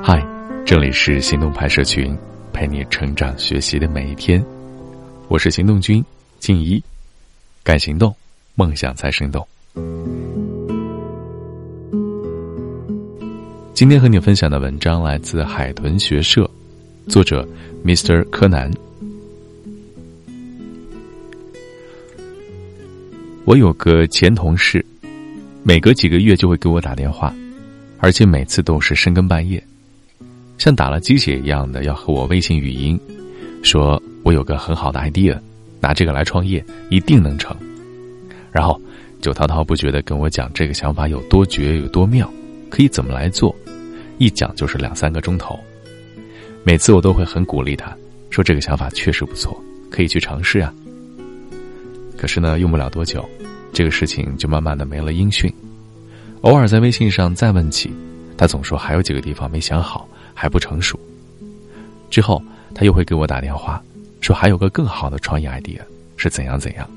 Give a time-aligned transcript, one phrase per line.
[0.00, 0.26] 嗨，
[0.64, 2.16] 这里是行动派社群，
[2.50, 4.42] 陪你成长学习的每一天。
[5.28, 6.02] 我是行动君
[6.38, 6.82] 静一，
[7.62, 8.14] 敢行动，
[8.54, 9.46] 梦想才生动。
[13.74, 16.50] 今天和你分享的文章来自海豚学社，
[17.08, 17.46] 作者
[17.84, 18.28] Mr.
[18.30, 18.72] 柯南。
[23.44, 24.84] 我有个前同事，
[25.62, 27.32] 每隔几个月就会给我打电话，
[27.98, 29.62] 而且每次都是深更半夜。
[30.62, 32.96] 像打了鸡血一样的要和我微信语音，
[33.64, 35.36] 说我有个很好的 idea，
[35.80, 37.52] 拿这个来创业一定能成，
[38.52, 38.80] 然后
[39.20, 42.32] 就滔滔不绝的跟我讲这个想法有多绝有多妙，
[42.70, 43.52] 可以怎么来做，
[44.18, 45.58] 一讲就是两三个钟头。
[46.62, 47.92] 每次我都会很鼓励他，
[48.30, 49.60] 说这个想法确实不错，
[49.90, 50.72] 可以去尝试啊。
[52.16, 53.28] 可是呢，用不了多久，
[53.72, 55.52] 这个事情就慢慢的没了音讯，
[56.42, 57.90] 偶尔在微信上再问起，
[58.36, 60.08] 他总说还有几个地方没想好。
[60.34, 60.98] 还不成熟。
[62.10, 62.42] 之后，
[62.74, 63.82] 他又会给我打电话，
[64.20, 65.80] 说还有个更好的创业 idea，
[66.16, 66.88] 是怎样怎样。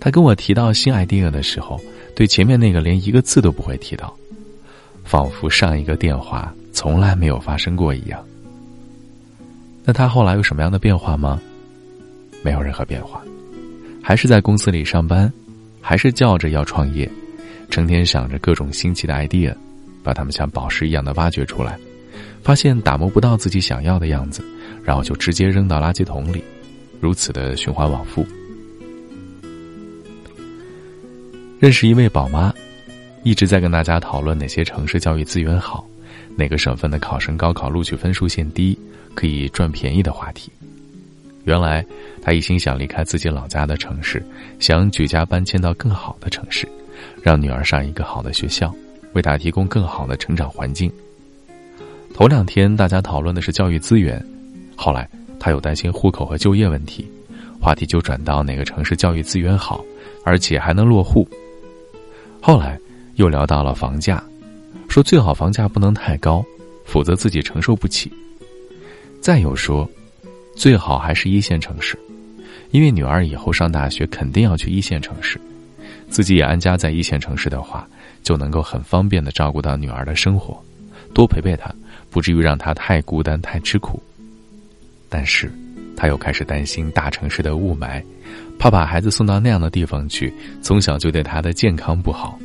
[0.00, 1.80] 他跟我提到新 idea 的时候，
[2.16, 4.14] 对前面那个连一个字都不会提到，
[5.04, 8.22] 仿佛上一个电话从来没有发生过一样。
[9.84, 11.40] 那他后来有什么样的变化吗？
[12.42, 13.22] 没有任何变化，
[14.02, 15.32] 还是在公司里上班，
[15.80, 17.08] 还是叫着要创业，
[17.70, 19.54] 成天想着各种新奇的 idea，
[20.02, 21.78] 把他们像宝石一样的挖掘出来。
[22.42, 24.44] 发现打磨不到自己想要的样子，
[24.82, 26.42] 然后就直接扔到垃圾桶里，
[27.00, 28.26] 如此的循环往复。
[31.60, 32.52] 认识一位宝妈，
[33.22, 35.86] 一直在跟大家讨论哪些城市教育资源好，
[36.34, 38.76] 哪个省份的考生高考录取分数线低，
[39.14, 40.50] 可以赚便宜的话题。
[41.44, 41.84] 原来
[42.20, 44.20] 她一心想离开自己老家的城市，
[44.58, 46.68] 想举家搬迁到更好的城市，
[47.22, 48.74] 让女儿上一个好的学校，
[49.12, 50.90] 为她提供更好的成长环境。
[52.14, 54.22] 头两天大家讨论的是教育资源，
[54.76, 55.08] 后来
[55.40, 57.10] 他又担心户口和就业问题，
[57.58, 59.82] 话题就转到哪个城市教育资源好，
[60.24, 61.26] 而且还能落户。
[62.40, 62.78] 后来
[63.14, 64.22] 又聊到了房价，
[64.88, 66.44] 说最好房价不能太高，
[66.84, 68.12] 否则自己承受不起。
[69.20, 69.88] 再有说，
[70.54, 71.98] 最好还是一线城市，
[72.72, 75.40] 因为女儿以后上大学肯定要去一线城市，
[76.10, 77.88] 自己也安家在一线城市的话，
[78.22, 80.62] 就能够很方便的照顾到女儿的生活，
[81.14, 81.74] 多陪陪她。
[82.12, 84.00] 不至于让他太孤单、太吃苦，
[85.08, 85.50] 但是，
[85.96, 88.04] 他又开始担心大城市的雾霾，
[88.58, 92.38] 怕把孩子送到那样的地方去，从小就对他的健康不好。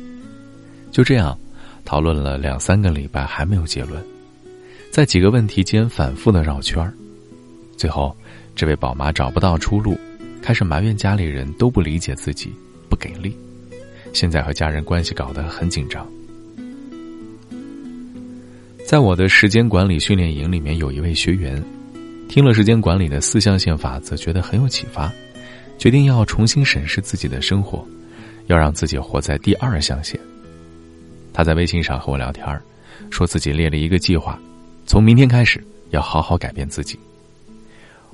[0.90, 1.38] 就这样，
[1.84, 4.02] 讨论了两三个礼拜还没有结论，
[4.90, 6.92] 在几个问题间反复的绕圈儿，
[7.76, 8.16] 最后，
[8.56, 9.98] 这位宝妈找不到出路，
[10.40, 12.50] 开始埋怨家里人都不理解自己，
[12.88, 13.36] 不给力，
[14.14, 16.06] 现在和家人关系搞得很紧张。
[18.88, 21.62] 在我的时间管理训练营里面，有一位学员，
[22.26, 25.12] 听了时间管理的四象限法则，觉得很有启发，
[25.76, 27.86] 决定要重新审视自己的生活，
[28.46, 30.18] 要让自己活在第二象限。
[31.34, 32.46] 他在微信上和我聊天
[33.10, 34.38] 说自己列了一个计划，
[34.86, 36.98] 从明天开始要好好改变自己。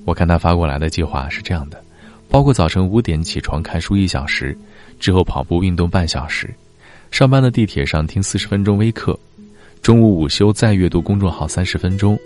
[0.05, 1.81] 我看他发过来的计划是这样的，
[2.29, 4.59] 包括早晨五点起床看书一小时，
[4.99, 6.53] 之后跑步运动半小时，
[7.13, 9.17] 上班的地铁上听四十分钟微课。
[9.85, 12.19] 中午午休再阅读公众号三十分钟，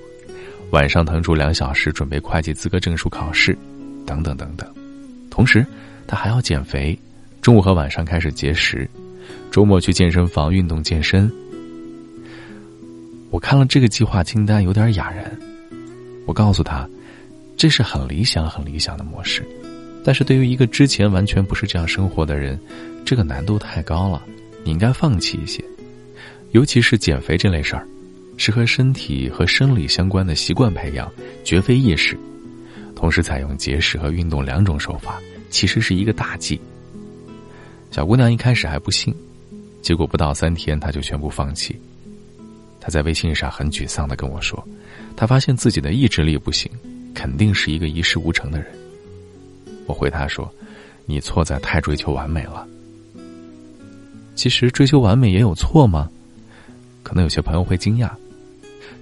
[0.71, 3.59] 晚上腾出两小时准备会计资格证书考试，
[4.07, 4.73] 等等等等。
[5.29, 5.67] 同时，
[6.07, 6.97] 他还要减肥，
[7.43, 8.89] 中午和晚上开始节食，
[9.51, 11.29] 周末去健身房运动健身。
[13.31, 15.29] 我看了这个计划清单，有点哑然。
[16.27, 16.89] 我告诉他，
[17.57, 19.45] 这是很理想、很理想的模式，
[20.05, 22.57] 但是对于一个之前完全不是这样生活的人，
[23.05, 24.23] 这个难度太高了，
[24.63, 25.61] 你应该放弃一些。
[26.53, 27.87] 尤其是减肥这类事儿，
[28.37, 31.11] 是和身体和生理相关的习惯培养，
[31.45, 32.19] 绝非易事。
[32.95, 35.21] 同时采用节食和运动两种手法，
[35.51, 36.61] 其实是一个大忌。
[37.91, 39.15] 小姑娘一开始还不信，
[39.83, 41.79] 结果不到三天，她就全部放弃。
[42.81, 44.67] 她在微信上很沮丧的跟我说，
[45.17, 46.71] 她发现自己的意志力不行，
[47.15, 48.69] 肯定是一个一事无成的人。
[49.87, 50.51] 我回她说
[51.07, 52.67] ：“你错在太追求完美了。
[54.35, 56.11] 其实追求完美也有错吗？”
[57.09, 58.11] 可能有些朋友会惊讶，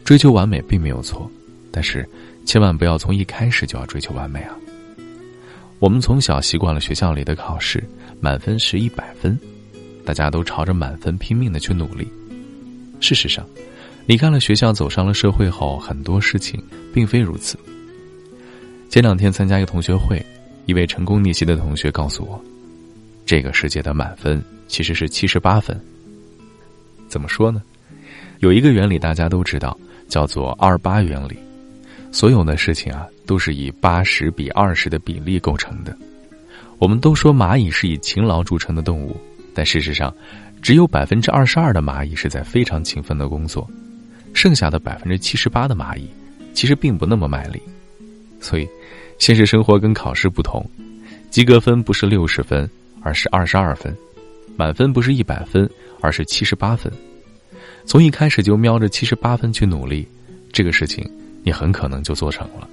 [0.04, 1.28] 追求完美并没有错，
[1.72, 2.08] 但是
[2.44, 4.54] 千万不要从一开始就要追求完美啊。
[5.80, 7.82] 我们从小习惯了学校里的考试，
[8.20, 9.36] 满分是一百分，
[10.04, 12.06] 大家都朝着满分拼命的去努力。
[13.00, 13.44] 事实上，
[14.06, 16.62] 离开了学校，走上了社会后，很多事情
[16.94, 17.58] 并非如此。
[18.88, 20.24] 前两天参加一个同学会，
[20.66, 22.40] 一位成功逆袭的同学告诉我，
[23.26, 25.76] 这个世界的满分其实是七十八分。
[27.08, 27.60] 怎么说呢？
[28.40, 29.76] 有一个原理大家都知道，
[30.08, 31.36] 叫做二八原理。
[32.12, 35.96] 所有的事情啊，都是以八十比二十的比例构成的。
[36.78, 39.16] 我们都说蚂蚁是以勤劳著称的动物，
[39.54, 40.14] 但事实上，
[40.60, 43.68] 只有百分之二十二的蚂蚁是在非常勤奋的工作，
[44.32, 46.08] 剩下的百分之七十八的蚂蚁，
[46.54, 47.60] 其实并不那么卖力。
[48.40, 48.68] 所以，
[49.18, 50.64] 现实生活跟考试不同，
[51.30, 52.68] 及格分不是六十分，
[53.00, 53.92] 而是二十二分；
[54.56, 55.68] 满分不是一百分，
[56.00, 56.92] 而是七十八分。
[57.86, 60.06] 从一开始就瞄着七十八分去努力，
[60.52, 61.08] 这个事情
[61.44, 62.68] 你很可能就做成了。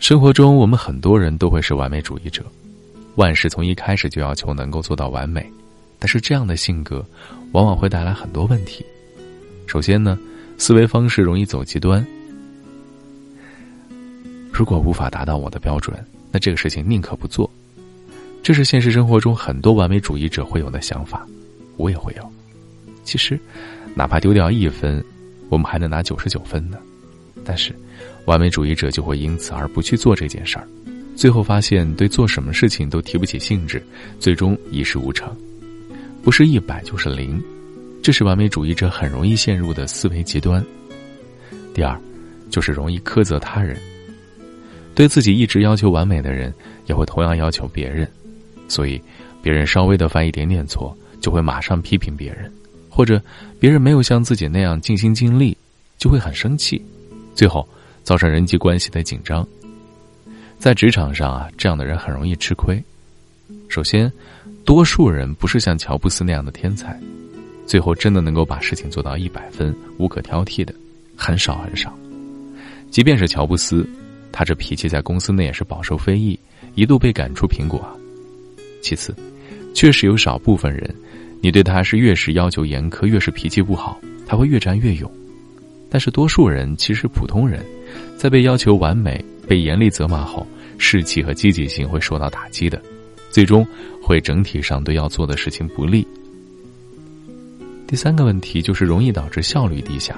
[0.00, 2.44] 生活中，我们很多人都会是完美主义者，
[3.14, 5.48] 万事从一开始就要求能够做到完美，
[6.00, 7.06] 但是这样的性格
[7.52, 8.84] 往往会带来很多问题。
[9.68, 10.18] 首先呢，
[10.58, 12.04] 思维方式容易走极端。
[14.52, 15.96] 如果无法达到我的标准，
[16.32, 17.48] 那这个事情宁可不做。
[18.42, 21.24] 这是现实生活中很多完美主义者会有的想法，
[21.76, 22.32] 我也会有。
[23.04, 23.38] 其实，
[23.94, 25.04] 哪怕丢掉一分，
[25.48, 26.78] 我们还能拿九十九分呢。
[27.44, 27.74] 但是，
[28.26, 30.68] 完美主义者就会因此而不去做这件事儿，
[31.16, 33.82] 最后发现对做什么事情都提不起兴致，
[34.20, 35.34] 最终一事无成。
[36.22, 37.42] 不是一百就是零，
[38.00, 40.64] 这是完美主义者很容易陷入的思维极端。
[41.74, 42.00] 第二，
[42.48, 43.76] 就是容易苛责他人。
[44.94, 46.54] 对自己一直要求完美的人，
[46.86, 48.06] 也会同样要求别人，
[48.68, 49.00] 所以
[49.42, 52.52] 别人稍微的犯一点点错，就会马上批评别人，
[52.90, 53.22] 或者
[53.58, 55.56] 别人没有像自己那样尽心尽力，
[55.96, 56.84] 就会很生气。
[57.34, 57.66] 最后，
[58.02, 59.46] 造成人际关系的紧张。
[60.58, 62.82] 在职场上啊，这样的人很容易吃亏。
[63.68, 64.12] 首先，
[64.64, 67.00] 多数人不是像乔布斯那样的天才，
[67.66, 70.74] 最后真的能够把事情做到一百分、无可挑剔的，
[71.16, 71.96] 很少很少。
[72.90, 73.88] 即便是乔布斯，
[74.30, 76.38] 他这脾气在公司内也是饱受非议，
[76.74, 77.80] 一度被赶出苹果。
[78.82, 79.14] 其次，
[79.74, 80.94] 确实有少部分人，
[81.42, 85.10] 你对他是越是要求严苛，越是脾气不好，他会越战越勇。
[85.90, 87.62] 但是多数人其实普通人，
[88.16, 90.46] 在被要求完美、被严厉责骂后，
[90.78, 92.80] 士气和积极性会受到打击的，
[93.28, 93.66] 最终
[94.00, 96.06] 会整体上对要做的事情不利。
[97.88, 100.16] 第三个问题就是容易导致效率低下，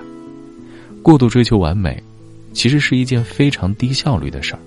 [1.03, 2.01] 过度追求完美，
[2.53, 4.61] 其实是一件非常低效率的事儿。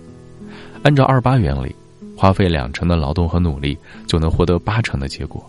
[0.81, 1.73] 按照二八原理，
[2.15, 3.77] 花费两成的劳动和努力
[4.07, 5.47] 就能获得八成的结果，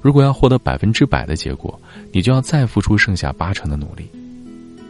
[0.00, 1.80] 如果要获得百分之百的结果，
[2.12, 4.08] 你就要再付出剩下八成的努力。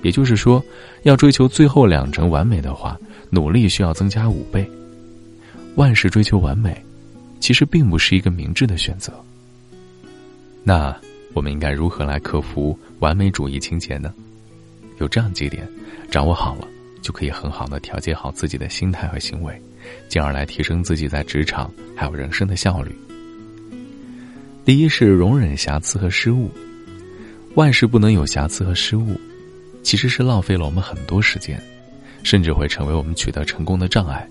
[0.02, 0.64] 也就是说，
[1.02, 2.98] 要追求最后两成完美的话，
[3.28, 4.68] 努力需要增加五倍。
[5.74, 6.82] 万事追求完美，
[7.38, 9.12] 其实并不是一个明智的选择。
[10.64, 10.96] 那
[11.32, 14.12] 我们应该如何来克服完美主义情节呢？
[14.98, 15.68] 有这样几点，
[16.10, 16.66] 掌握好了，
[17.02, 19.60] 就可以很好的调节好自己的心态和行为，
[20.08, 22.94] 进而来提升自己在职场还有人生的效率。
[24.70, 26.48] 第一是容忍瑕疵和失误，
[27.56, 29.20] 万事不能有瑕疵和失误。
[29.82, 31.60] 其实是浪费了我们很多时间，
[32.22, 34.24] 甚至会成为我们取得成功的障碍。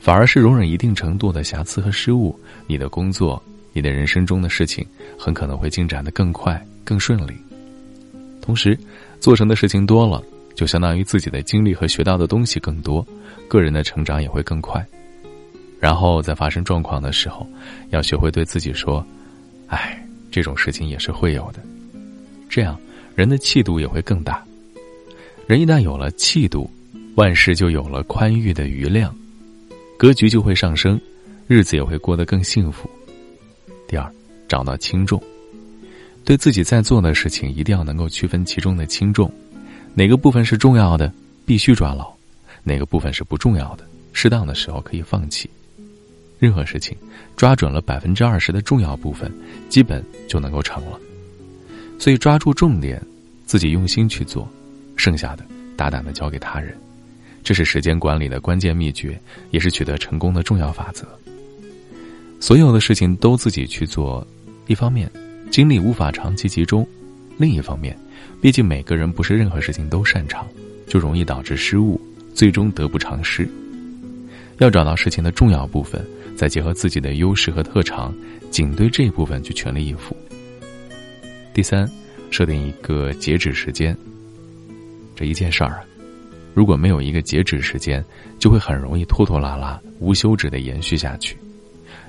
[0.00, 2.34] 反而是容忍一定程度的瑕疵和失误，
[2.66, 3.42] 你的工作、
[3.74, 4.82] 你的人生中的事情，
[5.18, 7.34] 很可能会进展的更快、更顺利。
[8.40, 8.74] 同时，
[9.20, 10.24] 做成的事情多了，
[10.54, 13.06] 就相当于自己的经历和学到的东西更多，
[13.46, 14.82] 个人的成长也会更快。
[15.78, 17.46] 然后在发生状况的时候，
[17.90, 19.06] 要学会对自己说
[19.74, 21.60] ：“哎，这种事情也是会有的。”
[22.48, 22.78] 这样。
[23.16, 24.44] 人的气度也会更大，
[25.46, 26.68] 人一旦有了气度，
[27.14, 29.14] 万事就有了宽裕的余量，
[29.96, 31.00] 格局就会上升，
[31.46, 32.90] 日子也会过得更幸福。
[33.86, 34.12] 第二，
[34.48, 35.22] 找到轻重，
[36.24, 39.32] 对自己在做的事情一定要能够区分其中的轻重，
[39.94, 41.14] 哪个部分是重要的，
[41.46, 42.04] 必须抓牢；
[42.64, 45.48] 哪个部分是不重要的，适当的时候可以放弃。
[46.38, 46.96] 任何事情，
[47.36, 49.32] 抓准了百分之二十的重要部分，
[49.68, 50.98] 基本就能够成了。
[51.98, 53.00] 所以，抓住重点，
[53.46, 54.48] 自己用心去做，
[54.96, 55.44] 剩下的
[55.76, 56.76] 大胆的交给他人，
[57.42, 59.18] 这是时间管理的关键秘诀，
[59.50, 61.06] 也是取得成功的重要法则。
[62.40, 64.26] 所有的事情都自己去做，
[64.66, 65.10] 一方面
[65.50, 66.86] 精力无法长期集中，
[67.38, 67.96] 另一方面，
[68.42, 70.46] 毕竟每个人不是任何事情都擅长，
[70.86, 71.98] 就容易导致失误，
[72.34, 73.48] 最终得不偿失。
[74.58, 76.04] 要找到事情的重要部分，
[76.36, 78.14] 再结合自己的优势和特长，
[78.50, 80.16] 仅对这一部分去全力以赴。
[81.52, 81.88] 第三，
[82.30, 83.96] 设定一个截止时间。
[85.14, 85.84] 这一件事儿啊，
[86.54, 88.04] 如果没有一个截止时间，
[88.38, 91.36] 就会很容易拖拖拉拉、无休止的延续下去。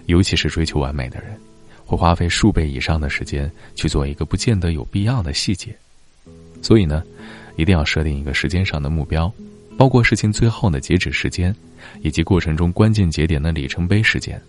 [0.07, 1.39] 尤其是追求完美的人，
[1.85, 5.75] 会花费数倍以上的时间去做一个不见得有必要的细节。
[6.61, 7.03] 所以呢，
[7.57, 9.31] 一定要设定一个时间上的目标，
[9.77, 11.55] 包括事情最后的截止时间，
[12.01, 14.41] 以及过程中关键节点的里程碑时间。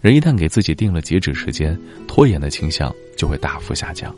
[0.00, 4.14] 人一旦给自己定了截止时间，拖延的倾向就会大幅下降，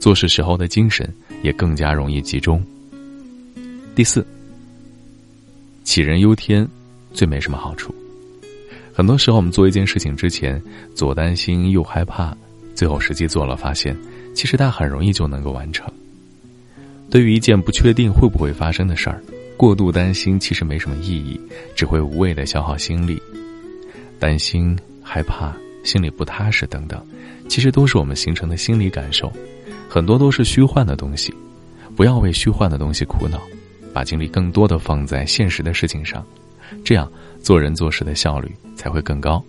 [0.00, 1.08] 做事时候的精神
[1.42, 2.64] 也更加容易集中。
[3.94, 4.26] 第四，
[5.84, 6.66] 杞人忧天，
[7.12, 7.94] 最没什么好处。
[8.94, 10.60] 很多时候，我们做一件事情之前，
[10.94, 12.36] 左担心右害怕，
[12.74, 13.96] 最后实际做了，发现
[14.34, 15.88] 其实它很容易就能够完成。
[17.10, 19.22] 对于一件不确定会不会发生的事儿，
[19.62, 21.40] 过度担心其实没什么意义，
[21.76, 23.22] 只会无谓的消耗心力。
[24.18, 24.76] 担心。
[25.00, 25.54] 害怕、
[25.84, 27.00] 心里不踏实等等，
[27.48, 29.30] 其实都是我们形成的心理感受，
[29.88, 31.32] 很多都是虚幻的东西。
[31.94, 33.40] 不要为虚幻的东西苦恼，
[33.92, 36.26] 把精力更多的放在现实的事情上，
[36.84, 37.08] 这样
[37.40, 39.40] 做人做事的效率才会更高。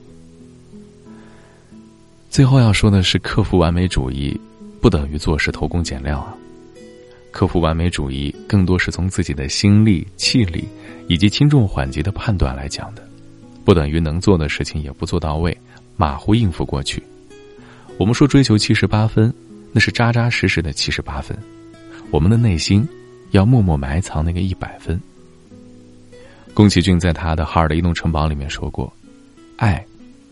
[2.29, 4.39] 最后要说的是，克服完美主义
[4.79, 6.35] 不等于做事偷工减料啊。
[7.33, 10.63] 克服完美主义更多是从自己的心力、气力
[11.07, 13.03] 以及轻重缓急的判断来讲的。
[13.65, 15.57] 不等于能做的事情也不做到位，
[15.97, 17.01] 马虎应付过去。
[17.97, 19.33] 我们说追求七十八分，
[19.71, 21.35] 那是扎扎实实的七十八分。
[22.11, 22.87] 我们的内心
[23.31, 25.01] 要默默埋藏那个一百分。
[26.53, 28.93] 宫崎骏在他的《哈尔的移动城堡》里面说过
[29.57, 29.83] ：“爱，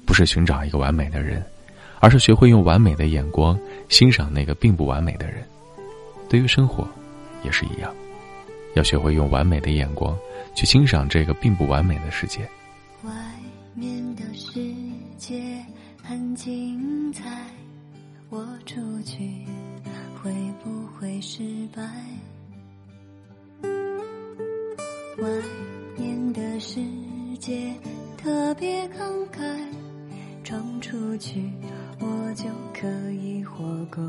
[0.05, 1.43] 不是寻找一个完美的人，
[1.99, 3.57] 而是学会用完美的眼光
[3.89, 5.43] 欣赏那个并不完美的人。”
[6.31, 6.87] 对于生活，
[7.43, 7.93] 也是一样，
[8.75, 10.17] 要学会用完美的眼光
[10.55, 12.39] 去欣赏这个并不完美的世界。
[13.03, 13.11] 外
[13.73, 14.61] 面的世
[15.17, 15.43] 界
[16.01, 17.25] 很精彩，
[18.29, 19.29] 我出去
[20.23, 20.33] 会
[20.63, 21.43] 不会失
[21.75, 21.83] 败？
[25.17, 25.29] 外
[25.97, 26.79] 面的世
[27.41, 27.73] 界
[28.17, 29.43] 特别慷慨，
[30.45, 31.51] 闯出去
[31.99, 34.01] 我就可以活过。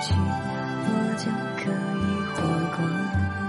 [0.00, 1.24] 去我就
[1.56, 2.38] 可以活
[2.76, 3.47] 过。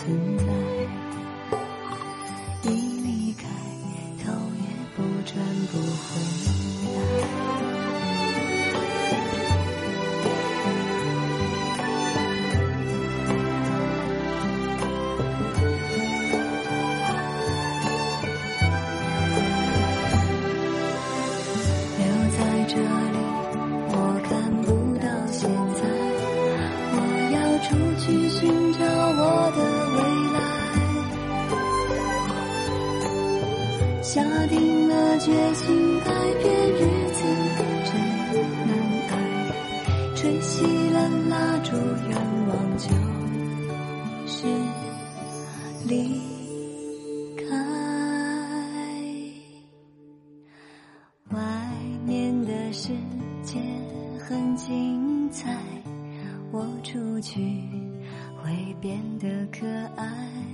[0.00, 0.39] 曾。
[34.12, 36.10] 下定了决心改
[36.42, 36.80] 变日
[37.12, 37.22] 子
[37.84, 37.94] 真
[38.66, 38.74] 难
[39.08, 39.12] 挨，
[40.16, 41.76] 吹熄了蜡烛，
[42.08, 42.88] 愿望就
[44.26, 44.48] 是
[45.86, 46.20] 离
[47.36, 47.54] 开。
[51.28, 51.40] 外
[52.04, 52.88] 面的世
[53.44, 53.60] 界
[54.18, 55.56] 很精彩，
[56.50, 57.62] 我出去
[58.42, 60.49] 会变得可爱。